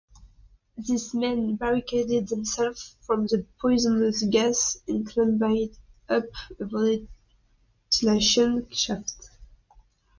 [0.79, 5.77] These men barricaded themselves from the poisonous gas and climbed
[6.09, 6.23] up
[6.59, 9.29] a ventilation shaft.